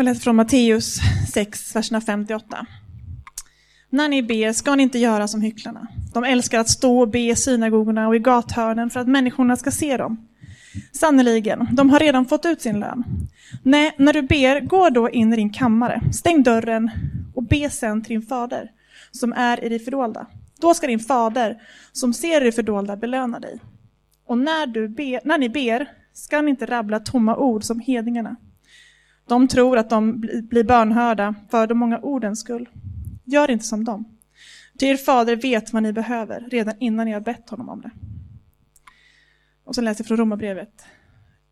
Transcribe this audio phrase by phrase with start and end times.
[0.00, 0.98] Jag läser från Matteus
[1.32, 2.66] 6, verserna 58.
[3.90, 5.86] När ni ber ska ni inte göra som hycklarna.
[6.14, 9.70] De älskar att stå och be i synagogorna och i gathörnen för att människorna ska
[9.70, 10.28] se dem.
[10.92, 13.04] Sannerligen, de har redan fått ut sin lön.
[13.62, 16.90] Nej, när du ber, gå då in i din kammare, stäng dörren
[17.34, 18.70] och be sen till din fader,
[19.10, 20.26] som är i det fördolda.
[20.60, 21.62] Då ska din fader,
[21.92, 23.60] som ser i det fördolda, belöna dig.
[24.26, 28.36] Och när, du ber, när ni ber, ska ni inte rabbla tomma ord som hedningarna.
[29.30, 32.68] De tror att de blir bönhörda för de många ordens skull.
[33.24, 34.18] Gör inte som dem.
[34.78, 37.90] Ty er fader vet vad ni behöver redan innan ni har bett honom om det.
[39.64, 40.84] Och så läser jag från Romarbrevet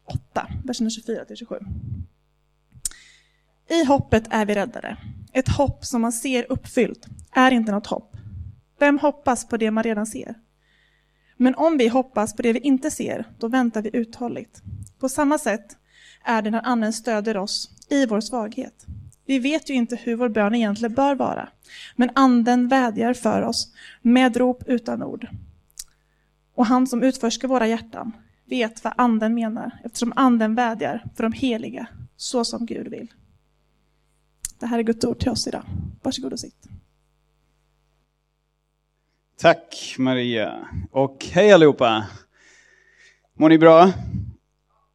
[0.04, 1.54] 8, verserna 24 27.
[3.68, 4.96] I hoppet är vi räddade.
[5.32, 8.16] Ett hopp som man ser uppfyllt är inte något hopp.
[8.78, 10.34] Vem hoppas på det man redan ser?
[11.36, 14.62] Men om vi hoppas på det vi inte ser, då väntar vi uthålligt.
[14.98, 15.76] På samma sätt
[16.28, 18.86] är det när Anden stöder oss i vår svaghet.
[19.26, 21.48] Vi vet ju inte hur vår bön egentligen bör vara,
[21.96, 23.72] men Anden vädjar för oss
[24.02, 25.26] med rop utan ord.
[26.54, 28.12] Och han som utforskar våra hjärtan
[28.44, 33.12] vet vad Anden menar, eftersom Anden vädjar för de heliga, så som Gud vill.
[34.58, 35.64] Det här är Guds ord till oss idag.
[36.02, 36.68] Varsågod och sitt.
[39.36, 40.68] Tack Maria.
[40.90, 42.06] Och hej allihopa.
[43.34, 43.92] Mår ni bra?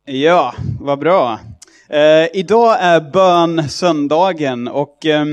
[0.05, 1.39] Ja, vad bra.
[1.89, 5.25] Eh, idag är bön söndagen och eh,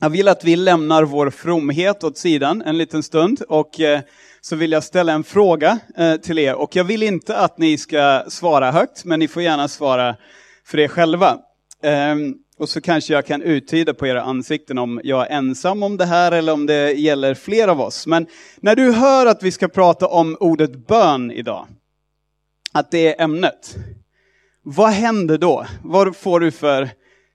[0.00, 4.00] jag vill att vi lämnar vår fromhet åt sidan en liten stund och eh,
[4.40, 7.78] så vill jag ställa en fråga eh, till er och jag vill inte att ni
[7.78, 10.16] ska svara högt men ni får gärna svara
[10.64, 11.38] för er själva.
[11.82, 15.96] Ehm, och så kanske jag kan uttyda på era ansikten om jag är ensam om
[15.96, 18.06] det här eller om det gäller fler av oss.
[18.06, 18.26] Men
[18.60, 21.66] när du hör att vi ska prata om ordet bön idag,
[22.78, 23.76] att det är ämnet,
[24.62, 25.66] vad händer då?
[25.82, 26.88] Vad får du för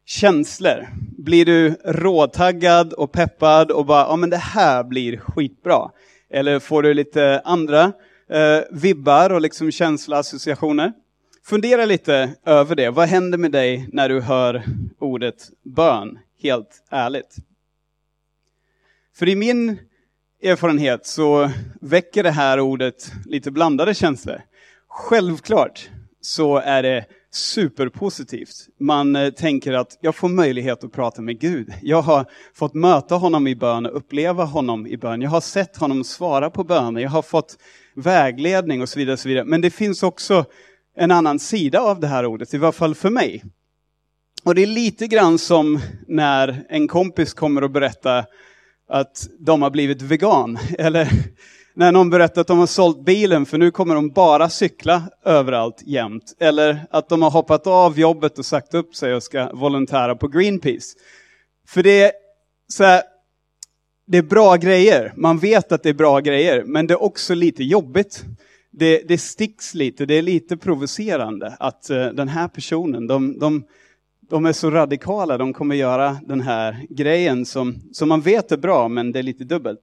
[0.05, 0.88] känslor?
[1.17, 5.89] Blir du råtaggad och peppad och bara, ja men det här blir skitbra?
[6.30, 7.93] Eller får du lite andra
[8.30, 10.93] eh, vibbar och liksom känslaassociationer?
[11.45, 12.89] Fundera lite över det.
[12.89, 14.64] Vad händer med dig när du hör
[14.99, 16.20] ordet bön?
[16.42, 17.36] Helt ärligt.
[19.15, 19.77] För i min
[20.43, 21.49] erfarenhet så
[21.82, 24.42] väcker det här ordet lite blandade känslor.
[24.95, 25.89] Självklart
[26.21, 28.67] så är det superpositivt.
[28.80, 31.73] Man eh, tänker att jag får möjlighet att prata med Gud.
[31.81, 35.21] Jag har fått möta honom i bön och uppleva honom i bön.
[35.21, 37.02] Jag har sett honom svara på böner.
[37.02, 37.58] Jag har fått
[37.95, 39.14] vägledning och så vidare.
[39.14, 39.45] Och så vidare.
[39.45, 40.45] Men det finns också
[40.95, 43.43] en annan sida av det här ordet, i varje fall för mig.
[44.43, 48.26] Och det är lite grann som när en kompis kommer och berättar
[48.89, 50.58] att de har blivit vegan.
[50.77, 51.09] Eller
[51.73, 55.82] när någon berättar att de har sålt bilen för nu kommer de bara cykla överallt
[55.86, 56.36] jämt.
[56.39, 60.28] Eller att de har hoppat av jobbet och sagt upp sig och ska volontära på
[60.28, 60.98] Greenpeace.
[61.67, 62.12] För det är,
[62.67, 63.02] så här,
[64.06, 67.33] det är bra grejer, man vet att det är bra grejer, men det är också
[67.33, 68.23] lite jobbigt.
[68.72, 73.64] Det, det sticks lite, det är lite provocerande att uh, den här personen, de, de,
[74.30, 78.58] de är så radikala, de kommer göra den här grejen som, som man vet är
[78.58, 79.80] bra, men det är lite dubbelt.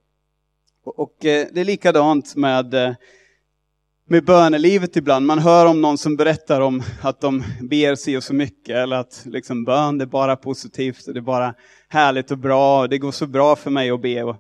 [0.85, 2.95] Och eh, det är likadant med, eh,
[4.09, 5.27] med bönelivet ibland.
[5.27, 8.97] Man hör om någon som berättar om att de ber sig och så mycket, eller
[8.97, 11.55] att liksom, bön det är bara positivt, och det är bara
[11.89, 14.23] härligt och bra, och det går så bra för mig att be.
[14.23, 14.37] Och,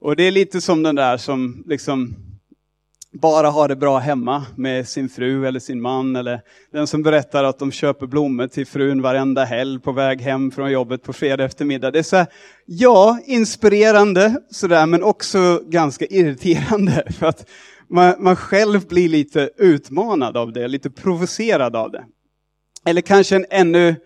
[0.00, 2.16] och det är lite som den där som liksom
[3.14, 6.40] bara har det bra hemma med sin fru eller sin man, eller
[6.72, 10.72] den som berättar att de köper blommor till frun varenda helg på väg hem från
[10.72, 11.90] jobbet på fredag eftermiddag.
[11.90, 12.26] Det är så här,
[12.66, 17.50] ja, inspirerande sådär, men också ganska irriterande, för att
[17.88, 22.04] man, man själv blir lite utmanad av det, lite provocerad av det.
[22.86, 23.96] Eller kanske en ännu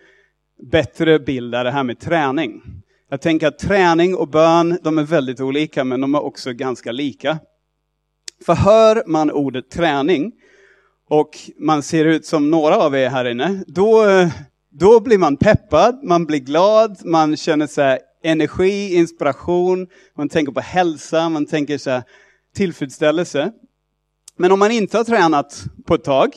[0.71, 2.61] bättre bild är det här med träning.
[3.09, 6.91] Jag tänker att träning och bön, de är väldigt olika, men de är också ganska
[6.91, 7.39] lika.
[8.45, 10.31] För hör man ordet träning
[11.09, 11.29] och
[11.59, 14.05] man ser ut som några av er här inne, då,
[14.71, 19.87] då blir man peppad, man blir glad, man känner så energi, inspiration,
[20.17, 22.01] man tänker på hälsa, man tänker så
[22.55, 23.51] tillfredsställelse.
[24.37, 26.29] Men om man inte har tränat på ett tag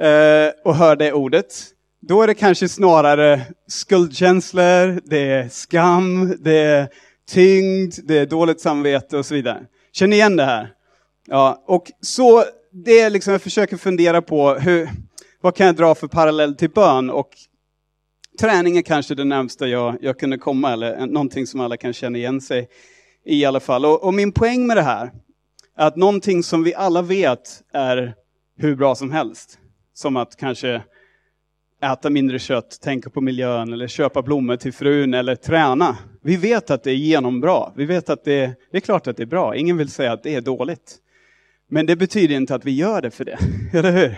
[0.00, 1.54] eh, och hör det ordet,
[2.00, 6.88] då är det kanske snarare skuldkänslor, det är skam, det är
[7.30, 9.66] tyngd, det är dåligt samvete och så vidare.
[9.92, 10.72] Känner ni igen det här?
[11.30, 14.88] Ja, och så det är liksom, jag försöker fundera på hur,
[15.40, 17.10] vad kan jag dra för parallell till bön?
[17.10, 17.28] Och
[18.40, 22.18] träning är kanske det närmsta jag, jag kunde komma, eller någonting som alla kan känna
[22.18, 22.68] igen sig
[23.24, 23.84] i i alla fall.
[23.84, 25.12] Och, och min poäng med det här
[25.76, 28.14] är att någonting som vi alla vet är
[28.56, 29.58] hur bra som helst,
[29.94, 30.82] som att kanske
[31.82, 35.96] äta mindre kött, tänka på miljön eller köpa blommor till frun eller träna.
[36.22, 37.72] Vi vet att det är genombra.
[37.76, 39.56] Vi vet att det är, det är klart att det är bra.
[39.56, 40.98] Ingen vill säga att det är dåligt.
[41.68, 43.38] Men det betyder inte att vi gör det för det,
[43.78, 44.16] eller hur?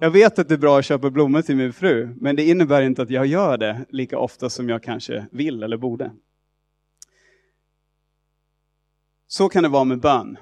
[0.00, 2.82] Jag vet att det är bra att köpa blommor till min fru, men det innebär
[2.82, 6.10] inte att jag gör det lika ofta som jag kanske vill eller borde.
[9.26, 10.36] Så kan det vara med bön.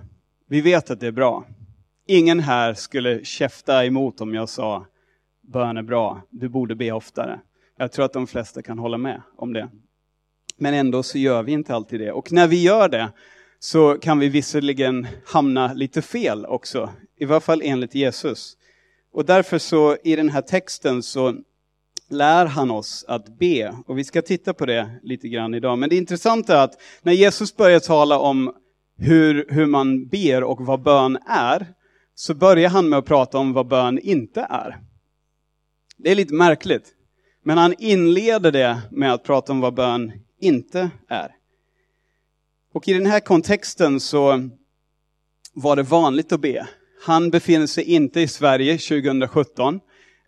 [0.49, 1.47] Vi vet att det är bra.
[2.07, 4.87] Ingen här skulle käfta emot om jag sa
[5.41, 7.41] bön är bra, du borde be oftare.
[7.77, 9.69] Jag tror att de flesta kan hålla med om det.
[10.57, 12.13] Men ändå så gör vi inte alltid det.
[12.13, 13.13] Och när vi gör det
[13.67, 18.57] så kan vi visserligen hamna lite fel också, i varje fall enligt Jesus.
[19.13, 21.35] Och därför så i den här texten så
[22.11, 23.77] lär han oss att be.
[23.87, 25.79] Och vi ska titta på det lite grann idag.
[25.79, 28.55] Men det intressanta är att när Jesus börjar tala om
[28.99, 31.67] hur, hur man ber och vad bön är,
[32.15, 34.77] så börjar han med att prata om vad bön inte är.
[35.97, 36.89] Det är lite märkligt.
[37.45, 41.37] Men han inleder det med att prata om vad bön inte är.
[42.77, 44.49] Och i den här kontexten så
[45.55, 46.67] var det vanligt att be.
[47.05, 49.81] Han befinner sig inte i Sverige 2017,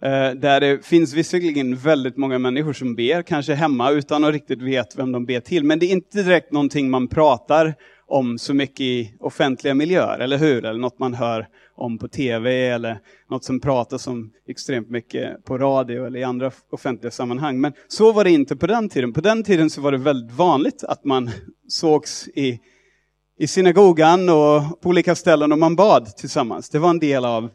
[0.03, 4.63] eh, där det finns visserligen väldigt många människor som ber, kanske hemma utan att riktigt
[4.63, 5.65] veta vem de ber till.
[5.65, 7.75] Men det är inte direkt någonting man pratar
[8.09, 10.65] om så mycket i offentliga miljöer, eller hur?
[10.65, 13.01] Eller något man hör om på tv eller
[13.31, 17.61] något som pratas om extremt mycket på radio eller i andra offentliga sammanhang.
[17.61, 19.13] Men så var det inte på den tiden.
[19.13, 21.31] På den tiden så var det väldigt vanligt att man
[21.69, 22.61] sågs i,
[23.39, 26.71] i synagogan och på olika ställen och man bad tillsammans.
[26.71, 27.49] Det var en del av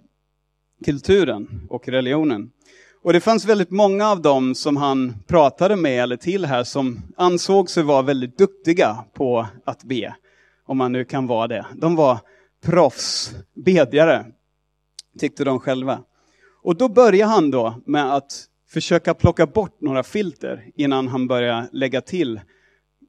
[0.86, 2.52] kulturen och religionen.
[3.04, 7.02] Och det fanns väldigt många av dem som han pratade med eller till här som
[7.18, 10.16] ansåg sig vara väldigt duktiga på att be.
[10.66, 11.66] Om man nu kan vara det.
[11.76, 12.20] De var
[12.62, 14.26] proffsbedjare,
[15.20, 16.04] tyckte de själva.
[16.62, 21.70] Och då började han då med att försöka plocka bort några filter innan han började
[21.72, 22.42] lägga till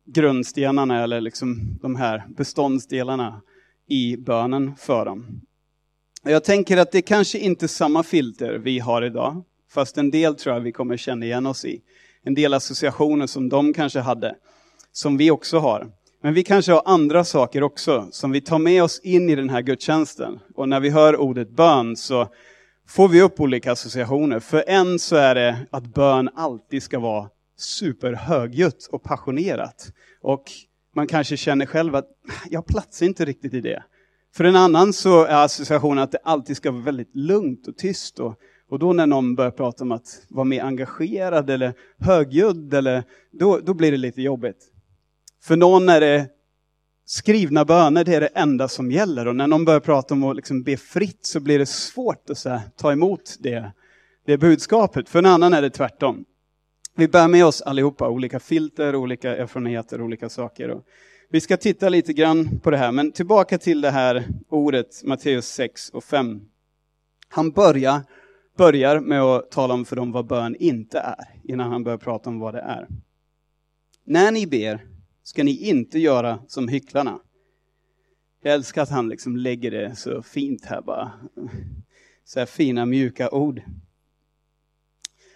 [0.06, 3.42] grundstenarna eller liksom de här beståndsdelarna
[3.88, 5.40] i bönen för dem.
[6.22, 10.34] Jag tänker att det kanske inte är samma filter vi har idag, fast en del
[10.34, 11.82] tror jag vi kommer känna igen oss i.
[12.22, 14.36] En del associationer som de kanske hade,
[14.92, 15.90] som vi också har.
[16.24, 19.50] Men vi kanske har andra saker också som vi tar med oss in i den
[19.50, 20.38] här gudstjänsten.
[20.54, 22.28] Och när vi hör ordet bön så
[22.88, 24.40] får vi upp olika associationer.
[24.40, 27.28] För en så är det att bön alltid ska vara
[27.58, 29.92] superhögljutt och passionerat.
[30.20, 30.44] Och
[30.94, 32.08] man kanske känner själv att
[32.50, 33.82] jag platsar inte riktigt i det.
[34.34, 38.18] För en annan så är associationen att det alltid ska vara väldigt lugnt och tyst.
[38.18, 38.34] Och,
[38.70, 43.58] och då när någon börjar prata om att vara mer engagerad eller högljudd, eller, då,
[43.58, 44.70] då blir det lite jobbigt.
[45.44, 46.29] För någon är det
[47.05, 49.29] skrivna böner, det är det enda som gäller.
[49.29, 52.44] Och när någon börjar prata om att liksom be fritt så blir det svårt att
[52.44, 53.73] här, ta emot det,
[54.26, 55.08] det budskapet.
[55.08, 56.25] För en annan är det tvärtom.
[56.96, 60.69] Vi bär med oss allihopa olika filter, olika erfarenheter, olika saker.
[60.69, 60.85] Och
[61.31, 65.46] vi ska titta lite grann på det här, men tillbaka till det här ordet, Matteus
[65.46, 66.41] 6 och 5.
[67.29, 68.00] Han börjar,
[68.56, 72.31] börjar med att tala om för dem vad bön inte är, innan han börjar prata
[72.31, 72.88] om vad det är.
[74.05, 74.94] När ni ber,
[75.24, 77.18] ska ni inte göra som hycklarna.
[78.42, 81.12] Jag älskar att han liksom lägger det så fint här bara.
[82.24, 83.62] Så här fina mjuka ord.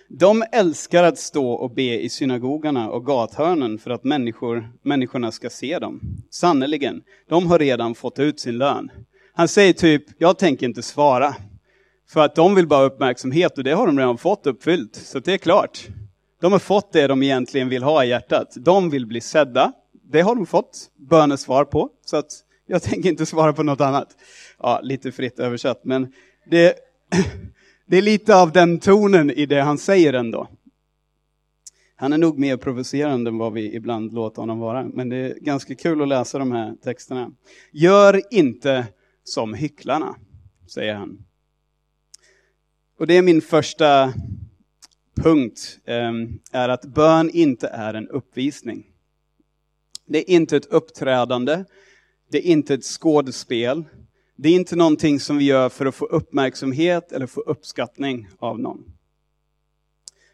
[0.08, 5.50] De älskar att stå och be i synagogorna och gathörnen för att människor, människorna ska
[5.50, 6.00] se dem.
[6.30, 8.90] Sannerligen, de har redan fått ut sin lön.
[9.32, 11.34] Han säger typ, jag tänker inte svara.
[12.08, 14.94] För att de vill bara ha uppmärksamhet och det har de redan fått uppfyllt.
[14.94, 15.88] Så det är klart.
[16.40, 18.54] De har fått det de egentligen vill ha i hjärtat.
[18.56, 19.72] De vill bli sedda.
[19.92, 22.30] Det har de fått bönesvar på, så att
[22.66, 24.16] jag tänker inte svara på något annat.
[24.58, 26.12] Ja, lite fritt översatt, men
[26.50, 26.74] det,
[27.86, 30.48] det är lite av den tonen i det han säger ändå.
[31.96, 35.34] Han är nog mer provocerande än vad vi ibland låter honom vara, men det är
[35.40, 37.30] ganska kul att läsa de här texterna.
[37.72, 38.86] Gör inte
[39.24, 40.16] som hycklarna,
[40.74, 41.18] säger han.
[42.98, 44.12] Och det är min första
[45.22, 48.86] punkt ehm, är att bön inte är en uppvisning.
[50.06, 51.64] Det är inte ett uppträdande,
[52.30, 53.84] det är inte ett skådespel,
[54.36, 58.60] det är inte någonting som vi gör för att få uppmärksamhet eller få uppskattning av
[58.60, 58.84] någon.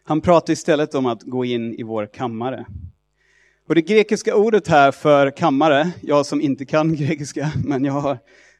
[0.04, 2.66] Han pratar istället om att gå in i vår kammare.
[3.68, 8.18] Och det grekiska ordet här för kammare, jag som inte kan grekiska, men jag har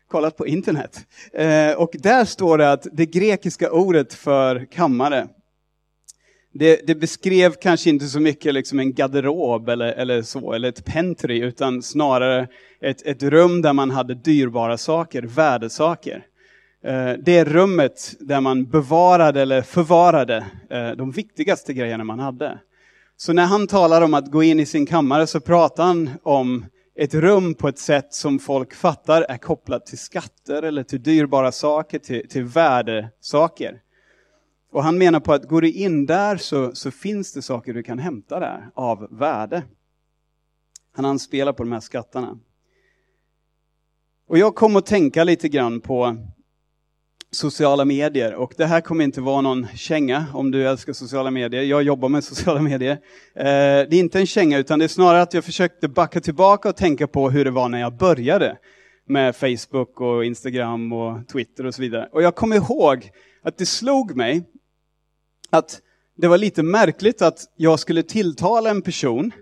[0.08, 1.06] kollat på internet.
[1.32, 5.28] Eh, och där står det att det grekiska ordet för kammare
[6.54, 10.84] det, det, beskrev kanske inte så mycket liksom en garderob eller, eller så, eller ett
[10.84, 12.48] pentry, utan snarare
[12.80, 16.26] ett, ett rum där man hade dyrbara saker, värdesaker.
[16.84, 22.58] Eh, det rummet där man bevarade eller förvarade eh, de viktigaste grejerna man hade.
[23.16, 26.66] Så när han talar om att gå in i sin kammare så pratar han om
[26.96, 31.52] ett rum på ett sätt som folk fattar är kopplat till skatter eller till dyrbara
[31.52, 33.80] saker, till, till värdesaker.
[34.74, 37.82] Och han menar på att går du in där så, så finns det saker du
[37.82, 39.62] kan hämta där av värde.
[40.92, 42.38] Han anspelar på de här skattarna.
[44.28, 46.16] Och jag kom att tänka lite grann på
[47.30, 48.34] sociala medier.
[48.34, 51.62] Och det här kommer inte vara någon känga om du älskar sociala medier.
[51.62, 52.92] Jag jobbar med sociala medier.
[53.34, 53.44] Eh,
[53.88, 56.76] det är inte en känga utan det är snarare att jag försökte backa tillbaka och
[56.76, 58.58] tänka på hur det var när jag började
[59.06, 62.08] med Facebook och Instagram och Twitter och så vidare.
[62.12, 63.10] Och jag kommer ihåg
[63.42, 64.44] att det slog mig
[65.54, 65.80] att
[66.16, 69.32] det var lite märkligt att jag skulle tilltala en person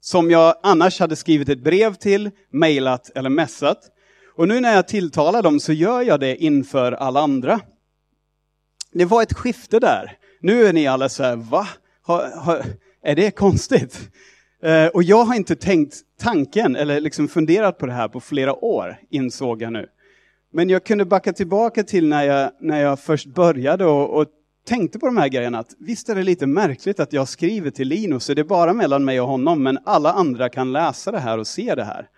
[0.00, 3.78] som jag annars hade skrivit ett brev till, mejlat eller messat.
[4.36, 7.60] Och nu när jag tilltalar dem så gör jag det inför alla andra.
[8.92, 10.18] Det var ett skifte där.
[10.40, 11.68] Nu är ni alla så här, va?
[12.06, 12.60] Ha, ha,
[13.02, 14.10] är det konstigt?
[14.62, 18.64] Eh, och jag har inte tänkt tanken eller liksom funderat på det här på flera
[18.64, 19.86] år, insåg jag nu.
[20.52, 24.26] Men jag kunde backa tillbaka till när jag, när jag först började och, och
[24.66, 25.58] tänkte på de här grejerna.
[25.58, 28.72] Att visst är det lite märkligt att jag skriver till Linus, så det är bara
[28.72, 32.08] mellan mig och honom, men alla andra kan läsa det här och se det här.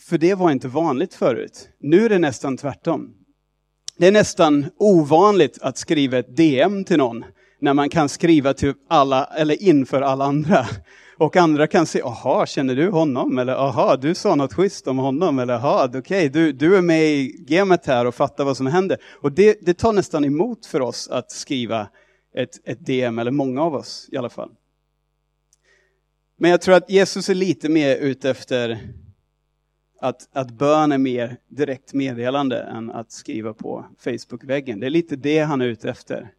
[0.00, 1.68] För det var inte vanligt förut.
[1.80, 3.14] Nu är det nästan tvärtom.
[3.98, 7.24] Det är nästan ovanligt att skriva ett DM till någon
[7.60, 10.66] när man kan skriva till alla, eller inför alla andra.
[11.18, 13.38] Och andra kan se, aha, känner du honom?
[13.38, 15.38] Eller aha, du sa något schysst om honom?
[15.38, 18.66] Eller aha, okej, okay, du, du är med i gamet här och fattar vad som
[18.66, 18.98] händer.
[19.20, 21.88] Och det, det tar nästan emot för oss att skriva
[22.34, 24.50] ett, ett DM, eller många av oss i alla fall.
[26.36, 28.78] Men jag tror att Jesus är lite mer ute efter
[30.00, 34.80] att, att bön är mer direkt meddelande än att skriva på Facebook-väggen.
[34.80, 36.30] Det är lite det han är ute efter.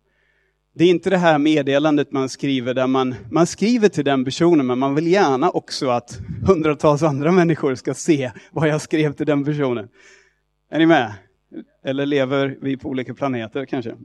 [0.76, 4.68] Det är inte det här meddelandet man skriver där man, man skriver till den personen
[4.68, 9.26] men man vill gärna också att hundratals andra människor ska se vad jag skrev till
[9.26, 9.88] den personen.
[10.72, 11.14] Är ni med?
[11.86, 13.96] Eller lever vi på olika planeter kanske?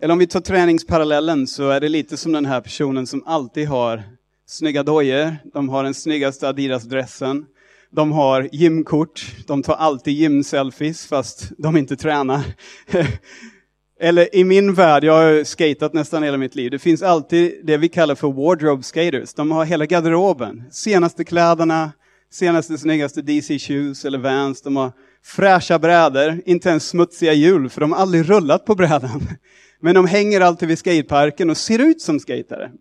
[0.00, 3.68] Eller om vi tar träningsparallellen så är det lite som den här personen som alltid
[3.68, 4.02] har
[4.46, 7.46] snygga dojor, de har den snyggaste Adidas-dressen,
[7.90, 12.44] de har gymkort, de tar alltid gymselfies fast de inte tränar.
[14.00, 17.76] Eller i min värld, jag har skatat nästan hela mitt liv, det finns alltid det
[17.76, 19.34] vi kallar för wardrobe skaters.
[19.34, 21.92] De har hela garderoben, senaste kläderna,
[22.30, 27.80] senaste snyggaste DC shoes eller Vans, de har fräscha brädor, inte ens smutsiga hjul för
[27.80, 29.20] de har aldrig rullat på brädan.
[29.80, 32.72] Men de hänger alltid vid skateparken och ser ut som skatare.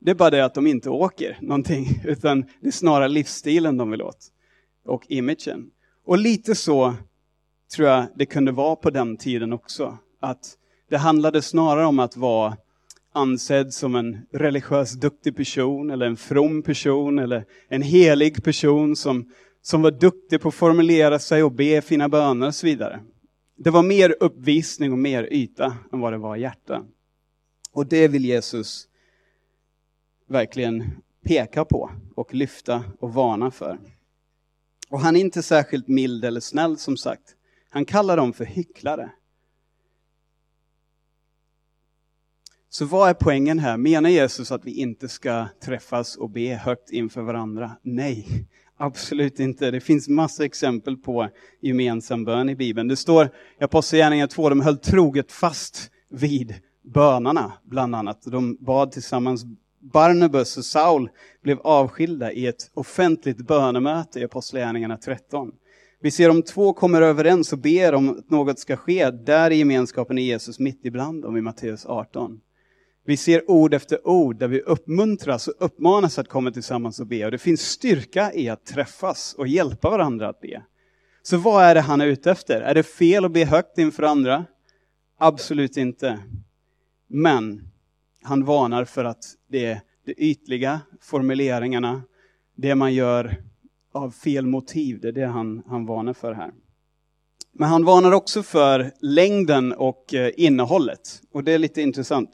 [0.00, 3.90] Det är bara det att de inte åker någonting, utan det är snarare livsstilen de
[3.90, 4.26] vill åt.
[4.84, 5.70] Och imagen.
[6.04, 6.94] Och lite så
[7.76, 9.98] tror jag det kunde vara på den tiden också.
[10.20, 10.56] Att
[10.88, 12.56] det handlade snarare om att vara
[13.12, 19.32] ansedd som en religiös duktig person, eller en from person, eller en helig person som,
[19.62, 23.00] som var duktig på att formulera sig och be fina böner och så vidare.
[23.56, 26.84] Det var mer uppvisning och mer yta än vad det var hjärta.
[27.72, 28.88] Och det vill Jesus
[30.28, 30.84] verkligen
[31.24, 33.78] peka på och lyfta och varna för.
[34.90, 37.34] Och han är inte särskilt mild eller snäll som sagt.
[37.78, 39.10] Han kallar dem för hycklare.
[42.68, 43.76] Så vad är poängen här?
[43.76, 47.76] Menar Jesus att vi inte ska träffas och be högt inför varandra?
[47.82, 48.26] Nej,
[48.76, 49.70] absolut inte.
[49.70, 51.28] Det finns massa exempel på
[51.60, 52.88] gemensam bön i Bibeln.
[52.88, 53.26] Det står
[53.60, 56.54] i Apostlagärningarna 2, de höll troget fast vid
[56.84, 58.22] bönarna, bland annat.
[58.22, 59.44] De bad tillsammans
[59.80, 61.10] Barnabas och Saul
[61.42, 65.52] blev avskilda i ett offentligt bönemöte i Apostlagärningarna 13.
[66.00, 69.56] Vi ser om två kommer överens och ber om att något ska ske, där i
[69.56, 72.40] gemenskapen är Jesus mitt ibland dem i Matteus 18.
[73.04, 77.24] Vi ser ord efter ord där vi uppmuntras och uppmanas att komma tillsammans och be.
[77.24, 80.62] Och det finns styrka i att träffas och hjälpa varandra att be.
[81.22, 82.60] Så vad är det han är ute efter?
[82.60, 84.44] Är det fel att be högt inför andra?
[85.18, 86.18] Absolut inte.
[87.08, 87.70] Men
[88.22, 92.02] han varnar för att det är de ytliga formuleringarna,
[92.56, 93.47] det man gör
[93.92, 96.52] av fel motiv, det är det han, han varnar för här.
[97.52, 101.22] Men han varnar också för längden och eh, innehållet.
[101.32, 102.30] Och det är lite intressant.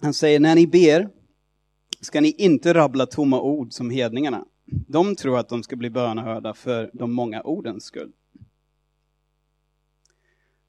[0.00, 1.08] Han säger, när ni ber
[2.00, 4.44] ska ni inte rabbla tomma ord som hedningarna.
[4.64, 8.12] De tror att de ska bli bönhörda för de många ordens skull.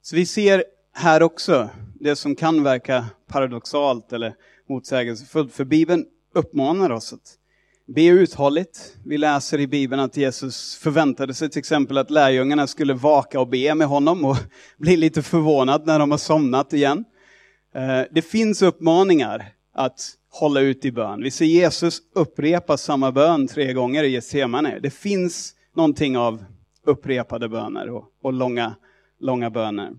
[0.01, 1.69] Så vi ser här också
[1.99, 4.35] det som kan verka paradoxalt eller
[4.69, 5.53] motsägelsefullt.
[5.53, 7.37] För Bibeln uppmanar oss att
[7.87, 8.97] be uthålligt.
[9.05, 13.47] Vi läser i Bibeln att Jesus förväntade sig till exempel att lärjungarna skulle vaka och
[13.47, 14.37] be med honom och
[14.77, 17.05] bli lite förvånad när de har somnat igen.
[17.75, 21.23] Eh, det finns uppmaningar att hålla ut i bön.
[21.23, 24.79] Vi ser Jesus upprepa samma bön tre gånger i Getsemane.
[24.79, 26.45] Det finns någonting av
[26.85, 28.75] upprepade böner och, och långa,
[29.19, 29.91] långa böner.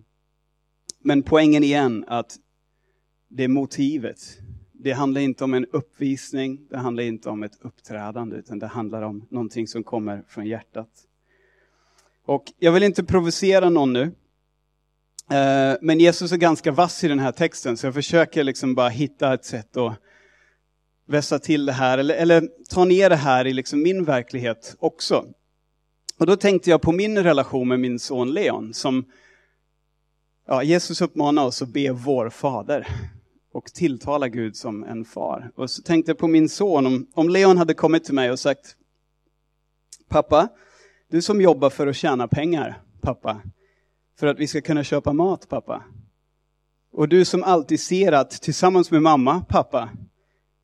[1.00, 2.36] Men poängen igen att
[3.28, 4.18] det är motivet.
[4.84, 9.02] Det handlar inte om en uppvisning, det handlar inte om ett uppträdande, utan det handlar
[9.02, 10.88] om någonting som kommer från hjärtat.
[12.24, 14.02] Och jag vill inte provocera någon nu,
[15.30, 18.88] eh, men Jesus är ganska vass i den här texten, så jag försöker liksom bara
[18.88, 19.96] hitta ett sätt att
[21.06, 25.24] vässa till det här, eller, eller ta ner det här i liksom min verklighet också.
[26.18, 29.04] Och då tänkte jag på min relation med min son Leon, som
[30.46, 32.86] ja, Jesus uppmanar oss att be vår fader
[33.54, 35.50] och tilltala Gud som en far.
[35.54, 38.38] Och så tänkte jag på min son, om, om Leon hade kommit till mig och
[38.38, 38.76] sagt
[40.08, 40.48] Pappa,
[41.10, 43.40] du som jobbar för att tjäna pengar, pappa,
[44.18, 45.82] för att vi ska kunna köpa mat, pappa.
[46.92, 49.90] Och du som alltid ser att tillsammans med mamma, pappa,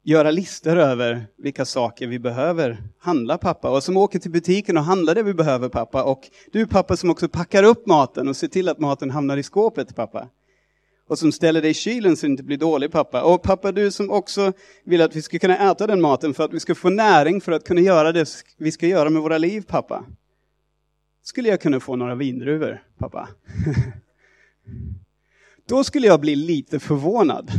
[0.03, 3.71] göra listor över vilka saker vi behöver handla pappa.
[3.71, 6.05] Och som åker till butiken och handlar det vi behöver pappa.
[6.05, 6.21] Och
[6.53, 9.97] du pappa som också packar upp maten och ser till att maten hamnar i skåpet
[9.97, 10.29] pappa.
[11.11, 13.23] Och som ställer dig i kylen så du inte blir dålig pappa.
[13.23, 14.52] Och pappa du som också
[14.85, 17.52] vill att vi ska kunna äta den maten för att vi ska få näring för
[17.52, 20.05] att kunna göra det vi ska göra med våra liv pappa.
[21.23, 23.29] Skulle jag kunna få några vindruvor pappa?
[25.69, 27.50] Då skulle jag bli lite förvånad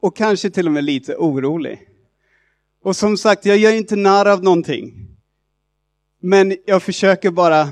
[0.00, 1.88] och kanske till och med lite orolig.
[2.82, 5.08] Och som sagt, jag gör inte narr av någonting.
[6.22, 7.68] Men jag försöker bara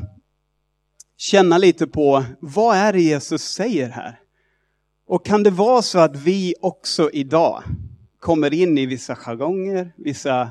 [1.16, 4.20] känna lite på vad är det Jesus säger här?
[5.08, 7.62] Och kan det vara så att vi också idag
[8.18, 10.50] kommer in i vissa jargonger, vissa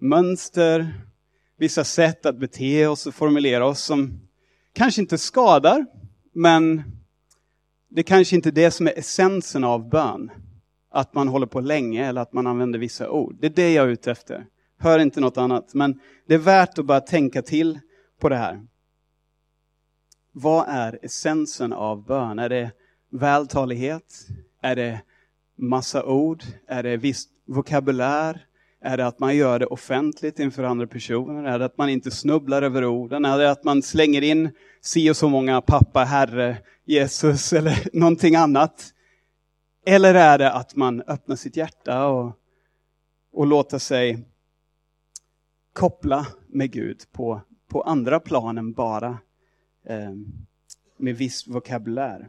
[0.00, 0.94] mönster,
[1.56, 4.20] vissa sätt att bete oss och formulera oss som
[4.72, 5.86] kanske inte skadar,
[6.32, 6.82] men
[7.88, 10.30] det kanske inte är det som är essensen av bön
[10.90, 13.36] att man håller på länge eller att man använder vissa ord.
[13.40, 14.46] Det är det jag är ute efter.
[14.78, 15.74] Hör inte något annat.
[15.74, 17.80] Men det är värt att bara tänka till
[18.20, 18.66] på det här.
[20.32, 22.38] Vad är essensen av bön?
[22.38, 22.70] Är det
[23.10, 24.26] vältalighet?
[24.62, 25.00] Är det
[25.56, 26.42] massa ord?
[26.66, 28.44] Är det viss vokabulär?
[28.80, 31.44] Är det att man gör det offentligt inför andra personer?
[31.44, 33.24] Är det att man inte snubblar över orden?
[33.24, 38.36] Är det att man slänger in si och så många pappa, herre, Jesus eller någonting
[38.36, 38.94] annat?
[39.86, 42.32] Eller är det att man öppnar sitt hjärta och,
[43.32, 44.24] och låter sig
[45.72, 49.18] koppla med Gud på, på andra plan än bara
[49.86, 50.12] eh,
[50.96, 52.28] med viss vokabulär.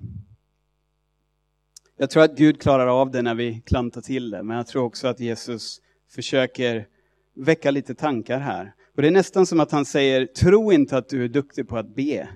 [2.02, 4.84] Jag tror att Gud klarar av det när vi klantar till det, men jag tror
[4.84, 6.88] också att Jesus försöker
[7.36, 8.74] väcka lite tankar här.
[8.96, 11.78] Och det är nästan som att han säger, tro inte att du är duktig på
[11.78, 12.30] att be,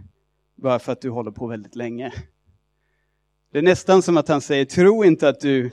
[0.56, 2.13] bara för att du håller på väldigt länge.
[3.52, 5.71] Det är nästan som att han säger, tro inte att du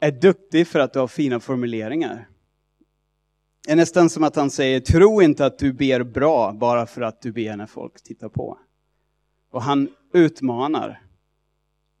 [0.00, 2.28] är duktig för att du har fina formuleringar.
[3.66, 7.02] Det är nästan som att han säger, tro inte att du ber bra bara för
[7.02, 8.58] att du ber när folk tittar på.
[9.50, 11.02] Och han utmanar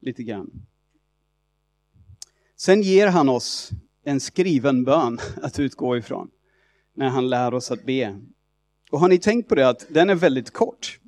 [0.00, 0.66] lite grann.
[2.64, 3.70] Sen ger han oss
[4.04, 6.28] en skriven bön att utgå ifrån
[6.96, 8.16] när han lär oss att be.
[8.90, 10.98] Och har ni tänkt på det att den är väldigt kort?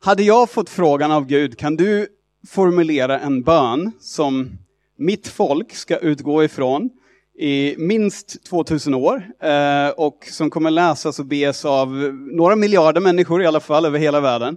[0.00, 2.08] Hade jag fått frågan av Gud, kan du
[2.48, 4.58] formulera en bön som
[4.96, 6.90] mitt folk ska utgå ifrån
[7.38, 11.88] i minst 2000 år eh, och som kommer läsas och bes av
[12.32, 14.56] några miljarder människor i alla fall över hela världen.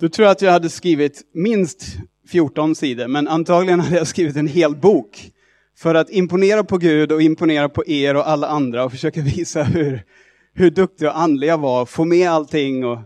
[0.00, 4.36] Då tror jag att jag hade skrivit minst 14 sidor, men antagligen hade jag skrivit
[4.36, 5.32] en hel bok
[5.76, 9.62] för att imponera på Gud och imponera på er och alla andra och försöka visa
[9.62, 10.04] hur,
[10.52, 12.84] hur duktig och andlig jag var, få med allting.
[12.84, 12.98] Och...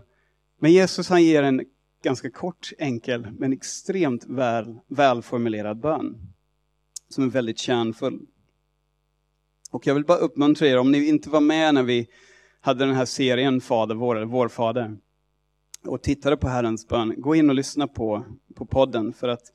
[0.59, 1.61] Men Jesus han ger en
[2.03, 6.15] ganska kort, enkel, men extremt väl, välformulerad bön.
[7.09, 8.19] Som är väldigt kärnfull.
[9.71, 12.07] Och jag vill bara uppmuntra er, om ni inte var med när vi
[12.61, 14.97] hade den här serien Fader vår, eller Vår Fader,
[15.85, 19.53] och tittade på Herrens bön, gå in och lyssna på, på podden, för att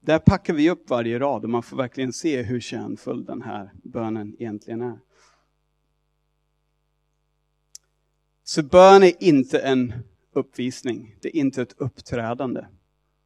[0.00, 3.72] där packar vi upp varje rad och man får verkligen se hur kärnfull den här
[3.82, 4.98] bönen egentligen är.
[8.44, 9.92] Så bön är inte en
[10.32, 11.16] uppvisning.
[11.20, 12.66] Det är inte ett uppträdande.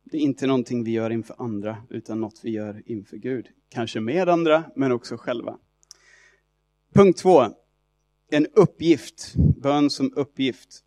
[0.04, 3.48] Det är inte någonting vi gör inför andra, utan något vi gör inför Gud.
[3.68, 5.58] Kanske med andra, men också själva.
[6.94, 7.46] Punkt två.
[8.30, 9.34] En uppgift.
[9.36, 10.85] Bön som uppgift.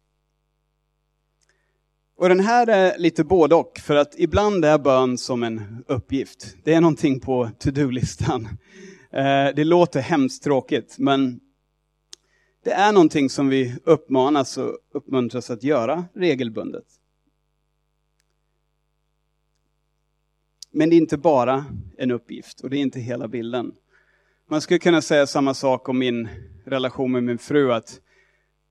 [2.19, 6.55] Och den här är lite både och, för att ibland är bön som en uppgift.
[6.63, 8.47] Det är någonting på to-do-listan.
[9.11, 11.39] Eh, det låter hemskt tråkigt, men
[12.63, 16.85] det är någonting som vi uppmanas och uppmuntras att göra regelbundet.
[20.71, 21.65] Men det är inte bara
[21.97, 23.71] en uppgift och det är inte hela bilden.
[24.49, 26.27] Man skulle kunna säga samma sak om min
[26.65, 28.01] relation med min fru, att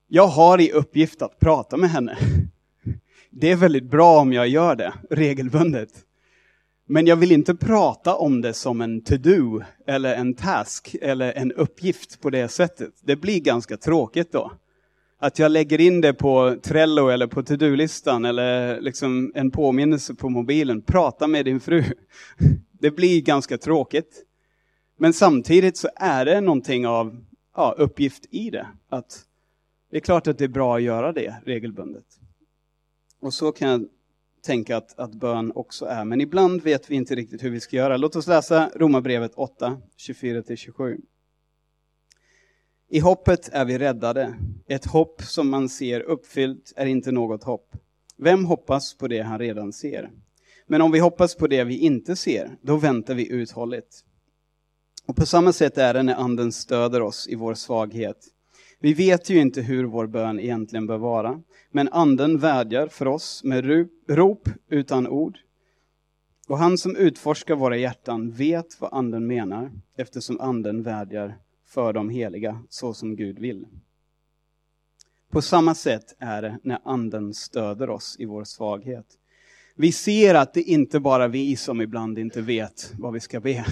[0.06, 2.18] jag har i uppgift att prata med henne.
[3.30, 5.90] Det är väldigt bra om jag gör det regelbundet.
[6.86, 11.52] Men jag vill inte prata om det som en to-do, eller en task, eller en
[11.52, 12.90] uppgift på det sättet.
[13.02, 14.52] Det blir ganska tråkigt då.
[15.18, 20.28] Att jag lägger in det på Trello eller på to-do-listan eller liksom en påminnelse på
[20.28, 20.82] mobilen.
[20.82, 21.84] Prata med din fru.
[22.80, 24.24] Det blir ganska tråkigt.
[24.98, 27.24] Men samtidigt så är det någonting av
[27.56, 28.66] ja, uppgift i det.
[28.88, 29.24] Att
[29.90, 32.04] det är klart att det är bra att göra det regelbundet.
[33.20, 33.88] Och så kan jag
[34.42, 36.04] tänka att, att bön också är.
[36.04, 37.96] Men ibland vet vi inte riktigt hur vi ska göra.
[37.96, 41.00] Låt oss läsa Romarbrevet 8, 24-27.
[42.90, 44.34] I hoppet är vi räddade.
[44.66, 47.76] Ett hopp som man ser uppfyllt är inte något hopp.
[48.16, 50.10] Vem hoppas på det han redan ser?
[50.66, 54.04] Men om vi hoppas på det vi inte ser, då väntar vi uthålligt.
[55.06, 58.26] Och på samma sätt är det när anden stöder oss i vår svaghet.
[58.80, 63.44] Vi vet ju inte hur vår bön egentligen bör vara, men anden vädjar för oss
[63.44, 65.38] med rop utan ord.
[66.48, 72.10] Och han som utforskar våra hjärtan vet vad anden menar, eftersom anden vädjar för de
[72.10, 73.66] heliga, så som Gud vill.
[75.30, 79.06] På samma sätt är det när anden stöder oss i vår svaghet.
[79.76, 83.40] Vi ser att det inte bara är vi som ibland inte vet vad vi ska
[83.40, 83.66] be.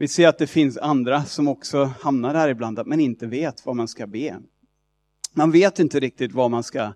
[0.00, 3.76] Vi ser att det finns andra som också hamnar där ibland, men inte vet vad
[3.76, 4.40] man ska be.
[5.32, 6.92] Man vet inte riktigt vad man ska,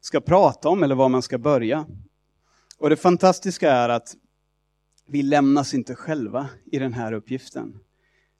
[0.00, 1.86] ska prata om eller var man ska börja.
[2.78, 4.16] Och det fantastiska är att
[5.08, 7.78] vi lämnas inte själva i den här uppgiften.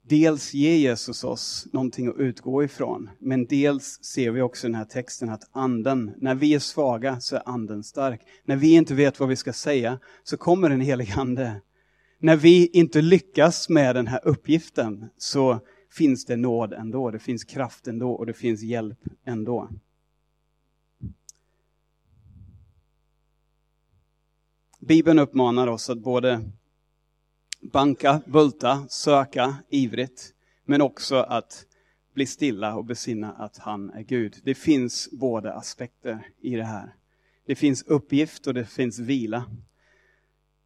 [0.09, 4.79] Dels ger Jesus oss någonting att utgå ifrån, men dels ser vi också i den
[4.79, 8.21] här texten att anden, när vi är svaga så är anden stark.
[8.45, 11.61] När vi inte vet vad vi ska säga så kommer den helige ande
[12.23, 17.45] när vi inte lyckas med den här uppgiften så finns det nåd ändå, det finns
[17.45, 19.69] kraft ändå och det finns hjälp ändå.
[24.81, 26.51] Bibeln uppmanar oss att både
[27.73, 31.67] banka, bulta, söka ivrigt, men också att
[32.15, 34.41] bli stilla och besinna att han är Gud.
[34.45, 36.95] Det finns båda aspekter i det här.
[37.47, 39.45] Det finns uppgift och det finns vila.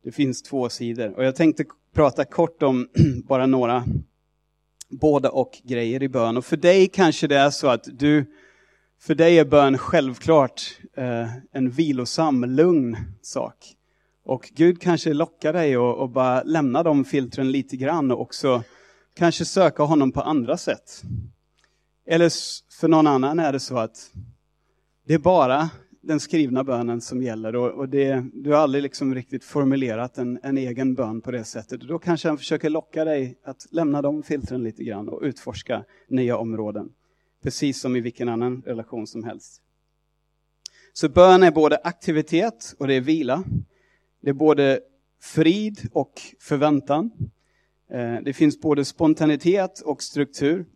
[0.07, 1.15] Det finns två sidor.
[1.17, 1.65] Och jag tänkte
[1.95, 2.89] prata kort om
[3.25, 3.85] bara några
[4.89, 6.37] båda och grejer i bön.
[6.37, 8.33] Och för dig kanske det är så att du,
[9.01, 13.57] för dig är bön självklart eh, en vilosam, lugn sak.
[14.25, 18.63] Och Gud kanske lockar dig att och bara lämna de filtren lite grann och också
[19.15, 21.03] kanske söka honom på andra sätt.
[22.07, 22.33] Eller
[22.81, 24.11] för någon annan är det så att
[25.07, 25.71] det är bara
[26.07, 30.39] den skrivna bönen som gäller och, och det, du har aldrig liksom riktigt formulerat en,
[30.43, 31.81] en egen bön på det sättet.
[31.81, 36.37] Då kanske han försöker locka dig att lämna de filtren lite grann och utforska nya
[36.37, 36.89] områden.
[37.43, 39.63] Precis som i vilken annan relation som helst.
[40.93, 43.45] Så bön är både aktivitet och det är vila.
[44.21, 44.81] Det är både
[45.21, 47.11] frid och förväntan.
[47.91, 50.67] Eh, det finns både spontanitet och struktur.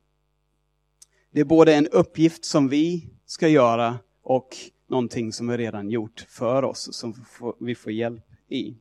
[1.33, 4.57] Det är både en uppgift som vi ska göra och
[4.91, 7.15] någonting som är redan gjort för oss, som
[7.61, 8.77] vi får hjälp i.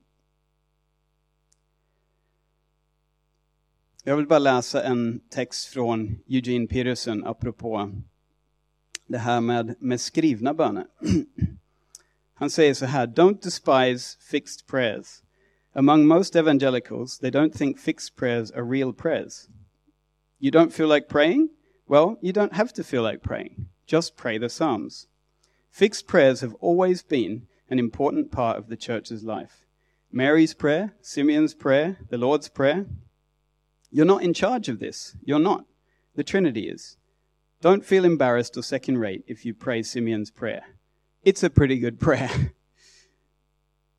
[4.04, 7.91] Jag vill bara läsa en text från Eugene Peterson apropå
[9.08, 10.88] det här med, med skrivna böner.
[12.34, 15.24] Han säger så här, Don't despise fixed prayers.
[15.74, 19.48] Among most evangelicals, they don't think fixed prayers are real prayers.
[20.39, 21.50] You don't feel like praying?
[21.88, 23.69] Well, you don't have to feel like praying.
[23.86, 25.08] Just pray the Psalms.
[25.70, 29.66] Fixed prayers have always been an important part of the church's life.
[30.12, 32.86] Mary's prayer, Simeon's prayer, the Lord's prayer.
[33.92, 35.16] You're not in charge of this.
[35.24, 35.66] You're not.
[36.16, 36.98] The Trinity is.
[37.62, 40.64] Don't feel embarrassed or second rate if you pray Simeon's prayer.
[41.24, 42.54] It's a pretty good prayer.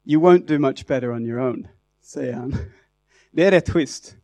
[0.05, 1.69] You won't do much better on your own,
[2.03, 2.55] säger han.
[3.33, 4.17] Det är rätt.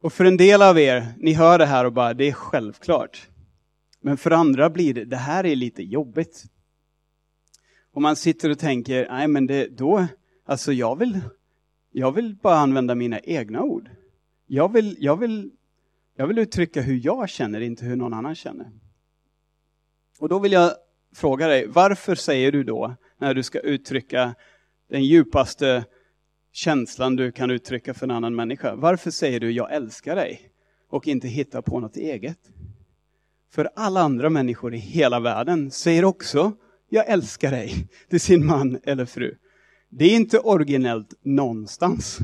[0.00, 3.29] Och för en del av er, ni hör det här och bara, det är självklart.
[4.00, 6.44] Men för andra blir det, det här är lite jobbigt.
[7.92, 10.06] Och man sitter och tänker, nej men det, då,
[10.44, 11.20] alltså jag vill,
[11.90, 13.90] jag vill bara använda mina egna ord.
[14.46, 15.50] Jag vill, jag vill,
[16.16, 18.70] jag vill uttrycka hur jag känner, inte hur någon annan känner.
[20.18, 20.72] Och då vill jag
[21.14, 24.34] fråga dig, varför säger du då, när du ska uttrycka
[24.88, 25.84] den djupaste
[26.52, 28.74] känslan du kan uttrycka för en annan människa.
[28.74, 30.50] Varför säger du jag älskar dig
[30.88, 32.38] och inte hittar på något eget?
[33.50, 36.52] För alla andra människor i hela världen säger också
[36.88, 39.34] jag älskar dig till sin man eller fru.
[39.88, 42.18] Det är inte originellt någonstans.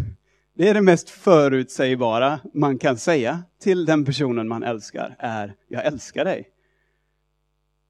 [0.55, 5.87] Det är det mest förutsägbara man kan säga till den personen man älskar, är jag
[5.87, 6.49] älskar dig.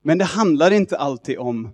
[0.03, 1.73] Men det handlar inte alltid om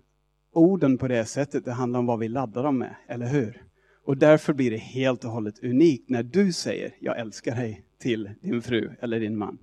[0.52, 3.62] orden på det sättet, det handlar om vad vi laddar dem med, eller hur?
[4.04, 8.30] Och därför blir det helt och hållet unikt när du säger jag älskar dig till
[8.40, 9.58] din fru eller din man.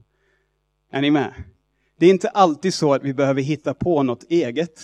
[0.92, 1.34] Är ni med?
[2.00, 4.82] Det är inte alltid så att vi behöver hitta på något eget,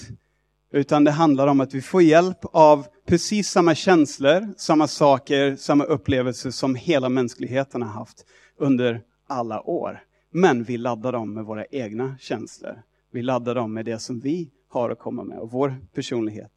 [0.71, 5.84] utan det handlar om att vi får hjälp av precis samma känslor, samma saker, samma
[5.84, 8.25] upplevelser som hela mänskligheten har haft
[8.58, 10.04] under alla år.
[10.32, 12.82] Men vi laddar dem med våra egna känslor.
[13.12, 16.51] Vi laddar dem med det som vi har att komma med och vår personlighet.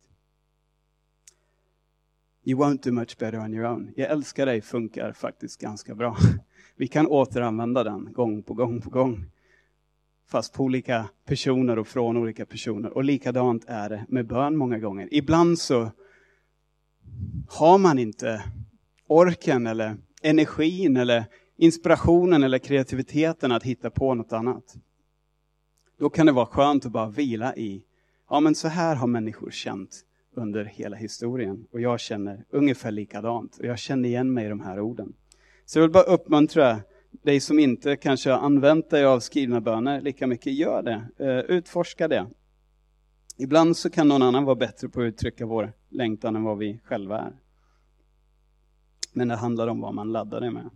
[2.44, 3.92] You won't do much better on your own.
[3.96, 6.16] Jag älskar dig funkar faktiskt ganska bra.
[6.76, 9.24] Vi kan återanvända den gång på gång på gång.
[10.30, 12.90] Fast på olika personer och från olika personer.
[12.96, 15.08] Och likadant är det med bön många gånger.
[15.10, 15.90] Ibland så
[17.48, 18.42] har man inte
[19.06, 21.24] orken eller energin eller
[21.56, 24.76] inspirationen eller kreativiteten att hitta på något annat.
[25.98, 27.84] Då kan det vara skönt att bara vila i,
[28.30, 30.00] ja men så här har människor känt
[30.36, 31.66] under hela historien.
[31.72, 33.58] Och jag känner ungefär likadant.
[33.58, 35.12] Och jag känner igen mig i de här orden.
[35.64, 40.00] Så jag vill bara uppmuntra dig som inte kanske har använt dig av skrivna böner
[40.00, 41.24] lika mycket, gör det.
[41.24, 42.26] Eh, utforska det.
[43.36, 46.80] Ibland så kan någon annan vara bättre på att uttrycka vår längtan än vad vi
[46.84, 47.32] själva är.
[49.12, 50.70] Men det handlar om vad man laddar det med.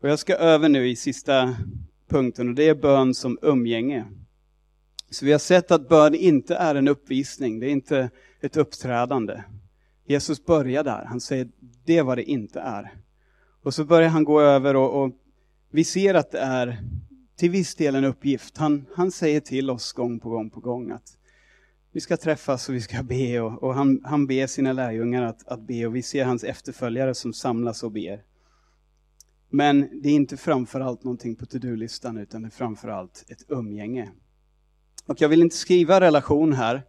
[0.00, 1.56] Och jag ska över nu i sista
[2.08, 4.06] punkten och det är bön som umgänge.
[5.10, 9.42] Så vi har sett att bön inte är en uppvisning, det är inte ett uppträdande.
[10.06, 11.48] Jesus börjar där, han säger
[11.84, 12.94] det är vad det inte är.
[13.62, 15.12] Och så börjar han gå över och, och
[15.70, 16.78] vi ser att det är
[17.36, 18.56] till viss del en uppgift.
[18.56, 21.16] Han, han säger till oss gång på gång på gång att
[21.92, 25.48] vi ska träffas och vi ska be och, och han, han ber sina lärjungar att,
[25.48, 28.22] att be och vi ser hans efterföljare som samlas och ber.
[29.50, 34.10] Men det är inte framförallt någonting på to-do-listan utan det är framförallt ett umgänge.
[35.06, 36.82] Och jag vill inte skriva relation här,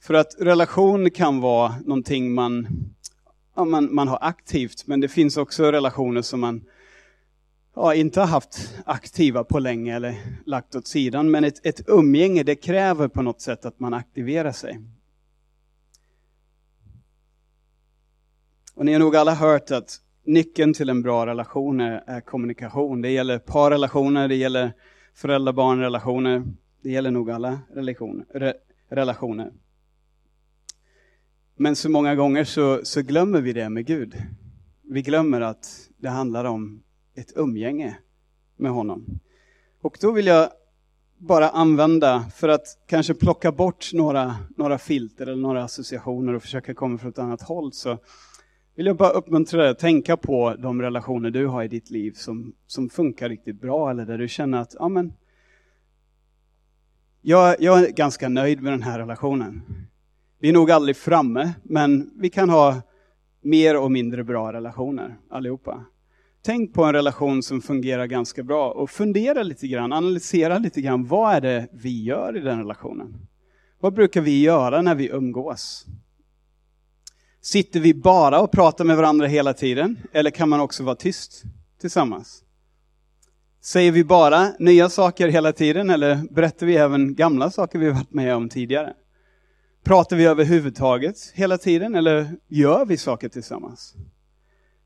[0.00, 2.68] för att relation kan vara någonting man,
[3.56, 6.64] ja, man, man har aktivt, men det finns också relationer som man
[7.78, 10.14] ja, inte har haft aktiva på länge eller
[10.46, 11.30] lagt åt sidan.
[11.30, 14.80] Men ett, ett umgänge, det kräver på något sätt att man aktiverar sig.
[18.74, 23.02] Och ni har nog alla hört att nyckeln till en bra relation är, är kommunikation.
[23.02, 24.72] Det gäller parrelationer, det gäller
[25.14, 26.42] föräldrar-barn-relationer.
[26.82, 28.26] Det gäller nog alla relationer.
[28.34, 28.54] Re,
[28.88, 29.52] relationer.
[31.56, 34.14] Men så många gånger så, så glömmer vi det med Gud.
[34.82, 36.82] Vi glömmer att det handlar om
[37.18, 37.98] ett umgänge
[38.56, 39.20] med honom.
[39.80, 40.50] Och då vill jag
[41.18, 46.74] bara använda, för att kanske plocka bort några, några filter eller några associationer och försöka
[46.74, 47.98] komma från ett annat håll, så
[48.74, 52.12] vill jag bara uppmuntra dig att tänka på de relationer du har i ditt liv
[52.12, 55.12] som, som funkar riktigt bra, eller där du känner att, ja men,
[57.22, 59.62] jag, jag är ganska nöjd med den här relationen.
[60.38, 62.82] Vi är nog aldrig framme, men vi kan ha
[63.40, 65.84] mer och mindre bra relationer allihopa.
[66.42, 71.06] Tänk på en relation som fungerar ganska bra och fundera lite grann, analysera lite grann,
[71.06, 73.26] vad är det vi gör i den relationen?
[73.80, 75.86] Vad brukar vi göra när vi umgås?
[77.40, 81.42] Sitter vi bara och pratar med varandra hela tiden, eller kan man också vara tyst
[81.80, 82.44] tillsammans?
[83.60, 88.12] Säger vi bara nya saker hela tiden, eller berättar vi även gamla saker vi varit
[88.12, 88.94] med om tidigare?
[89.84, 93.94] Pratar vi överhuvudtaget hela tiden, eller gör vi saker tillsammans?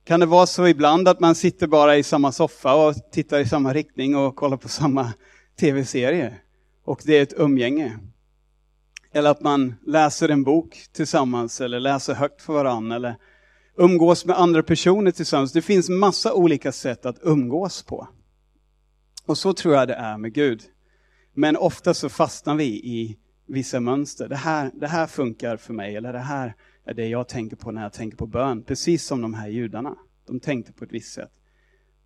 [0.05, 3.47] Kan det vara så ibland att man sitter bara i samma soffa och tittar i
[3.47, 5.13] samma riktning och kollar på samma
[5.61, 6.35] tv-serie?
[6.85, 7.99] Och det är ett umgänge.
[9.13, 13.17] Eller att man läser en bok tillsammans eller läser högt för varandra eller
[13.77, 15.53] umgås med andra personer tillsammans.
[15.53, 18.09] Det finns massa olika sätt att umgås på.
[19.27, 20.63] Och så tror jag det är med Gud.
[21.35, 24.29] Men ofta så fastnar vi i vissa mönster.
[24.29, 27.71] Det här, det här funkar för mig, eller det här är det jag tänker på
[27.71, 28.63] när jag tänker på bön.
[28.63, 29.97] Precis som de här judarna.
[30.27, 31.31] De tänkte på ett visst sätt.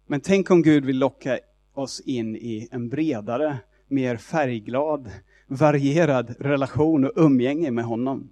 [0.07, 1.39] Men tänk om Gud vill locka
[1.75, 3.59] oss in i en bredare,
[3.89, 5.11] mer färgglad,
[5.47, 8.31] varierad relation och umgänge med honom.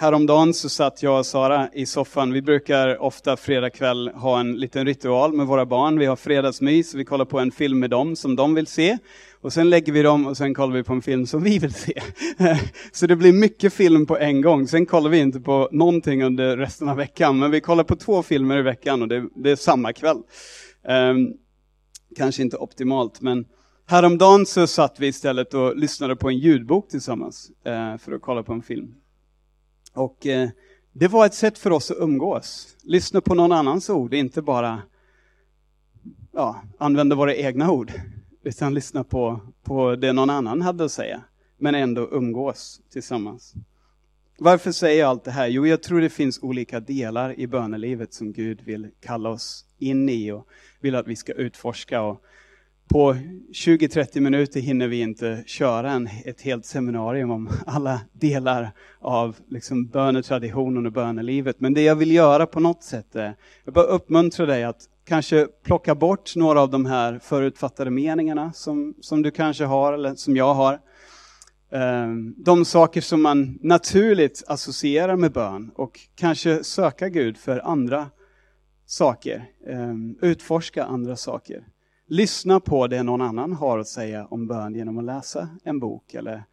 [0.00, 2.32] Häromdagen så satt jag och Sara i soffan.
[2.32, 5.98] Vi brukar ofta fredag kväll ha en liten ritual med våra barn.
[5.98, 8.98] Vi har fredagsmys, vi kollar på en film med dem som de vill se.
[9.40, 11.74] Och sen lägger vi dem och sen kollar vi på en film som vi vill
[11.74, 12.02] se.
[12.92, 14.68] Så det blir mycket film på en gång.
[14.68, 18.22] Sen kollar vi inte på någonting under resten av veckan, men vi kollar på två
[18.22, 20.22] filmer i veckan och det, det är samma kväll.
[20.88, 21.34] Um,
[22.16, 23.44] kanske inte optimalt, men
[23.86, 28.42] häromdagen så satt vi istället och lyssnade på en ljudbok tillsammans uh, för att kolla
[28.42, 28.94] på en film.
[29.94, 30.48] Och uh,
[30.92, 32.76] det var ett sätt för oss att umgås.
[32.82, 34.82] Lyssna på någon annans ord, inte bara
[36.32, 37.92] ja, använda våra egna ord
[38.48, 41.22] utan lyssna på, på det någon annan hade att säga,
[41.58, 43.54] men ändå umgås tillsammans.
[44.38, 45.46] Varför säger jag allt det här?
[45.46, 50.08] Jo, jag tror det finns olika delar i bönelivet som Gud vill kalla oss in
[50.08, 50.48] i och
[50.80, 52.02] vill att vi ska utforska.
[52.02, 52.22] Och
[52.88, 53.14] på
[53.52, 59.86] 20-30 minuter hinner vi inte köra en, ett helt seminarium om alla delar av liksom
[59.86, 61.60] bönetraditionen och bönelivet.
[61.60, 65.46] Men det jag vill göra på något sätt är, jag bara uppmuntra dig att kanske
[65.62, 70.36] plocka bort några av de här förutfattade meningarna som, som du kanske har, eller som
[70.36, 70.80] jag har.
[71.70, 78.10] Ehm, de saker som man naturligt associerar med bön och kanske söka Gud för andra
[78.86, 79.50] saker.
[79.66, 81.66] Ehm, utforska andra saker.
[82.06, 86.14] Lyssna på det någon annan har att säga om bön genom att läsa en bok
[86.14, 86.44] eller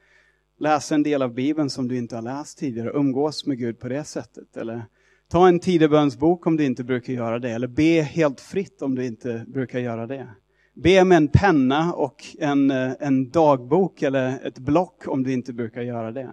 [0.59, 2.91] läsa en del av Bibeln som du inte har läst tidigare.
[2.91, 4.57] och Umgås med Gud på det sättet.
[4.57, 4.85] Eller
[5.31, 9.05] Ta en tidebönsbok om du inte brukar göra det, eller be helt fritt om du
[9.05, 10.27] inte brukar göra det.
[10.75, 15.53] Be med en penna och en, eh, en dagbok eller ett block om du inte
[15.53, 16.29] brukar göra det.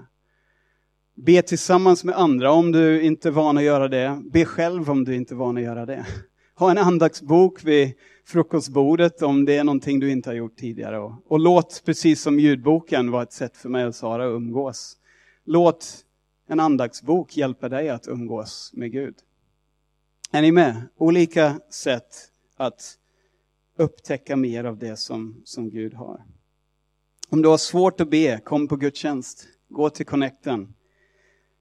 [1.15, 4.23] Be tillsammans med andra om du inte är van att göra det.
[4.33, 6.07] Be själv om du inte är van att göra det.
[6.55, 7.93] Ha en andaktsbok vid
[8.27, 10.99] frukostbordet om det är någonting du inte har gjort tidigare.
[10.99, 14.97] Och, och låt, precis som ljudboken, vara ett sätt för mig och Sara att umgås.
[15.45, 16.05] Låt
[16.53, 19.15] en andaktsbok hjälper dig att umgås med Gud.
[20.31, 20.83] Är ni med?
[20.97, 22.99] Olika sätt att
[23.79, 26.25] upptäcka mer av det som, som Gud har.
[27.29, 29.47] Om du har svårt att be, kom på gudstjänst.
[29.69, 30.75] Gå till connecten.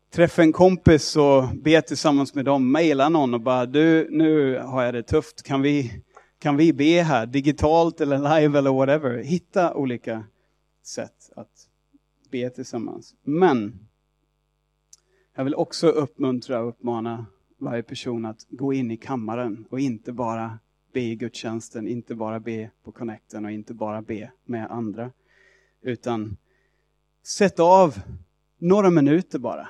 [0.10, 2.72] Träffa en kompis och be tillsammans med dem.
[2.72, 5.44] Maila någon och bara, du, nu har jag det tufft.
[5.44, 6.04] Kan vi,
[6.40, 9.18] kan vi be här, digitalt eller live eller whatever?
[9.18, 10.24] Hitta olika
[10.84, 11.68] sätt att
[12.32, 13.16] be tillsammans.
[13.24, 13.88] Men
[15.36, 17.26] jag vill också uppmuntra och uppmana
[17.58, 20.60] varje person att gå in i kammaren och inte bara
[20.94, 25.12] be i gudstjänsten, inte bara be på connecten och inte bara be med andra.
[25.82, 26.38] Utan
[27.24, 28.02] sätt av
[28.58, 29.68] några minuter bara.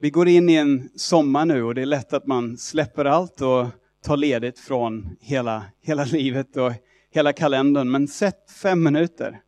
[0.00, 3.40] Vi går in i en sommar nu och det är lätt att man släpper allt
[3.40, 3.66] och
[4.02, 6.72] tar ledigt från hela, hela livet och
[7.10, 7.90] hela kalendern.
[7.90, 9.40] Men sätt fem minuter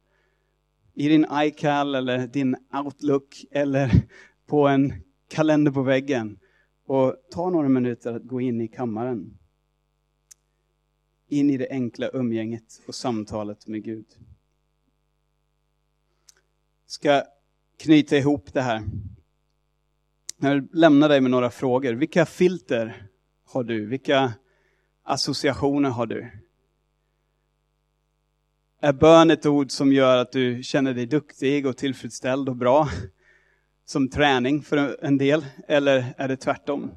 [0.94, 3.90] i din iCal eller din Outlook eller
[4.46, 4.92] på en
[5.30, 6.38] kalender på väggen
[6.86, 9.38] och ta några minuter att gå in i kammaren.
[11.28, 14.06] In i det enkla umgänget och samtalet med Gud.
[16.86, 17.22] Ska
[17.76, 18.82] knyta ihop det här.
[20.36, 21.92] Jag vill lämna dig med några frågor.
[21.92, 23.06] Vilka filter
[23.44, 23.86] har du?
[23.86, 24.32] Vilka
[25.02, 26.30] associationer har du?
[28.80, 32.88] Är bön ett ord som gör att du känner dig duktig och tillfredsställd och bra?
[33.90, 36.90] Som träning för en del, eller är det tvärtom?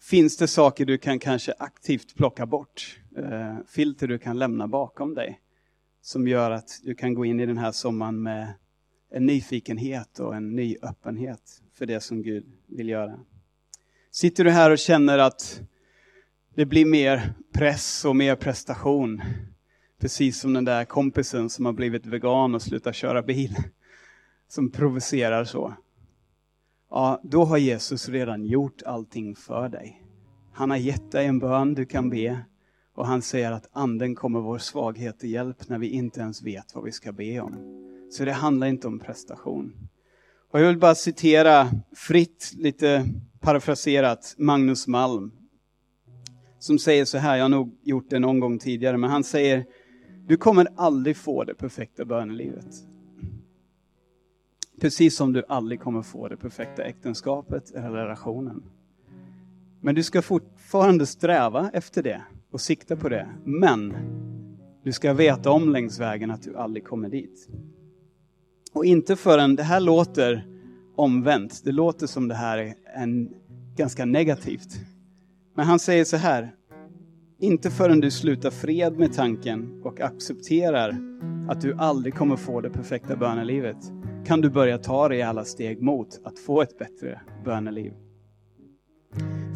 [0.00, 3.00] Finns det saker du kan kanske aktivt plocka bort?
[3.16, 5.40] Eh, filter du kan lämna bakom dig?
[6.00, 8.54] Som gör att du kan gå in i den här sommaren med
[9.10, 13.20] en nyfikenhet och en ny öppenhet för det som Gud vill göra.
[14.10, 15.60] Sitter du här och känner att
[16.54, 19.22] det blir mer press och mer prestation,
[20.00, 23.56] precis som den där kompisen som har blivit vegan och slutat köra bil
[24.48, 25.74] som provocerar så.
[26.90, 30.02] Ja, då har Jesus redan gjort allting för dig.
[30.52, 32.40] Han har gett dig en bön du kan be
[32.94, 36.74] och han säger att anden kommer vår svaghet till hjälp när vi inte ens vet
[36.74, 37.54] vad vi ska be om.
[38.10, 39.88] Så det handlar inte om prestation.
[40.50, 43.06] Och jag vill bara citera fritt, lite
[43.40, 45.32] parafraserat, Magnus Malm.
[46.58, 49.64] Som säger så här, jag har nog gjort det någon gång tidigare, men han säger
[50.26, 52.66] Du kommer aldrig få det perfekta bönelivet.
[54.80, 58.62] Precis som du aldrig kommer få det perfekta äktenskapet eller relationen.
[59.80, 63.28] Men du ska fortfarande sträva efter det och sikta på det.
[63.44, 63.94] Men
[64.84, 67.48] du ska veta om längs vägen att du aldrig kommer dit.
[68.72, 70.46] Och inte förrän, det här låter
[70.96, 73.30] omvänt, det låter som det här är en,
[73.76, 74.80] ganska negativt.
[75.54, 76.54] Men han säger så här,
[77.38, 80.96] inte förrän du slutar fred med tanken och accepterar
[81.48, 83.76] att du aldrig kommer få det perfekta bönelivet
[84.28, 87.92] kan du börja ta dig alla steg mot att få ett bättre böneliv.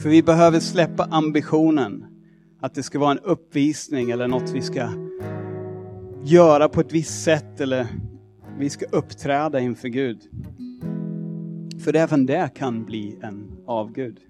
[0.03, 2.07] För vi behöver släppa ambitionen
[2.61, 4.89] att det ska vara en uppvisning eller något vi ska
[6.25, 7.87] göra på ett visst sätt eller
[8.59, 10.21] vi ska uppträda inför Gud.
[11.85, 14.21] För även det kan bli en avgud.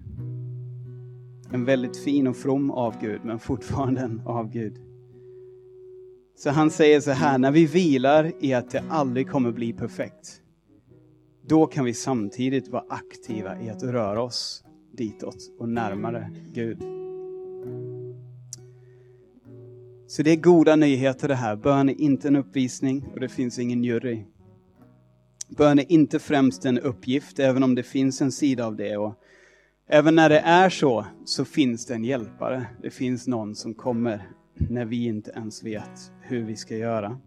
[1.51, 4.92] En väldigt fin och from avgud, men fortfarande en avgud.
[6.35, 10.41] Så han säger så här, när vi vilar i att det aldrig kommer bli perfekt,
[11.47, 16.77] då kan vi samtidigt vara aktiva i att röra oss ditåt och närmare Gud.
[20.07, 21.55] Så det är goda nyheter det här.
[21.55, 24.23] Bön är inte en uppvisning och det finns ingen jury.
[25.49, 28.97] Bön är inte främst en uppgift, även om det finns en sida av det.
[28.97, 29.13] Och
[29.89, 32.65] även när det är så, så finns det en hjälpare.
[32.81, 37.19] Det finns någon som kommer när vi inte ens vet hur vi ska göra.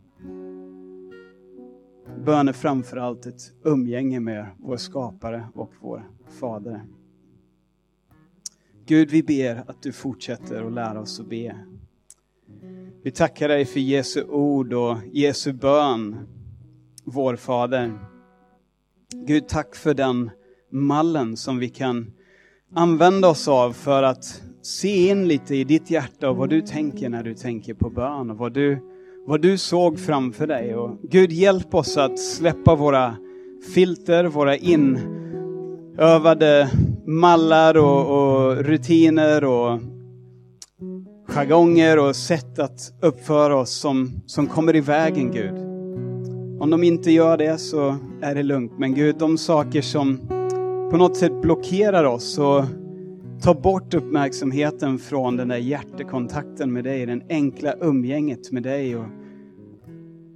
[2.25, 6.11] Bön är framförallt ett umgänge med vår skapare och vår
[6.41, 6.85] fader.
[8.87, 11.57] Gud, vi ber att du fortsätter att lära oss att be.
[13.03, 16.17] Vi tackar dig för Jesu ord och Jesu bön,
[17.05, 17.99] vår Fader.
[19.13, 20.31] Gud, tack för den
[20.71, 22.13] mallen som vi kan
[22.75, 27.09] använda oss av för att se in lite i ditt hjärta och vad du tänker
[27.09, 28.79] när du tänker på bön och vad du,
[29.27, 30.75] vad du såg framför dig.
[30.75, 33.17] Och Gud, hjälp oss att släppa våra
[33.75, 34.91] filter, våra inövade
[37.07, 39.81] mallar och, och rutiner och
[41.29, 45.55] jargonger och sätt att uppföra oss som, som kommer i vägen, Gud.
[46.61, 48.73] Om de inte gör det så är det lugnt.
[48.79, 50.19] Men Gud, de saker som
[50.91, 52.65] på något sätt blockerar oss och
[53.43, 59.07] Ta bort uppmärksamheten från den där hjärtekontakten med dig, den enkla umgänget med dig och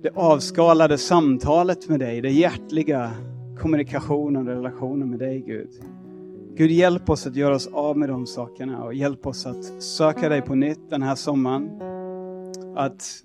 [0.02, 3.10] det avskalade samtalet med dig, den hjärtliga
[3.58, 5.70] kommunikationen och relationen med dig, Gud.
[6.56, 10.28] Gud, hjälp oss att göra oss av med de sakerna och hjälp oss att söka
[10.28, 11.70] dig på nytt den här sommaren.
[12.76, 13.24] Att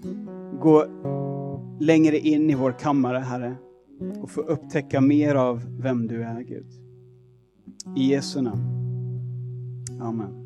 [0.62, 0.86] gå
[1.80, 3.56] längre in i vår kammare, Herre,
[4.22, 6.68] och få upptäcka mer av vem du är, Gud.
[7.98, 8.85] I Jesu namn.
[10.02, 10.45] Amen.